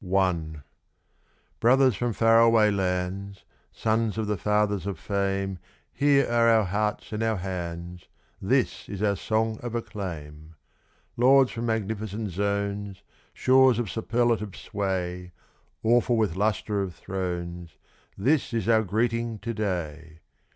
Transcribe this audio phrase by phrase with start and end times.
[0.59, 0.63] _]I
[1.59, 5.59] Brothers from far away lands, Sons of the fathers of fame,
[5.93, 8.07] Here are our hearts and our hands
[8.41, 10.55] This is our song of acclaim.
[11.17, 15.33] Lords from magnificent zones, Shores of superlative sway,
[15.83, 17.77] Awful with lustre of thrones,
[18.17, 20.19] This is our greeting to day.